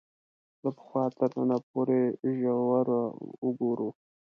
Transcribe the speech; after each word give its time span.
له 0.63 0.69
پخوا 0.77 1.05
تر 1.19 1.29
ننه 1.37 1.57
پورې 1.69 2.01
ژوره 2.37 3.01
وګورو 3.45 3.89